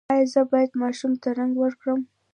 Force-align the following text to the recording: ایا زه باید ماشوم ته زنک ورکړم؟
ایا 0.13 0.25
زه 0.33 0.41
باید 0.51 0.71
ماشوم 0.81 1.13
ته 1.21 1.29
زنک 1.37 1.55
ورکړم؟ 1.59 1.99